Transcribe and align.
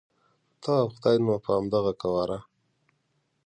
ته 0.61 0.71
او 0.81 0.87
خدای 0.93 1.17
نو 1.25 1.33
په 1.43 1.49
همدغه 1.57 1.93
قواره. 2.01 2.39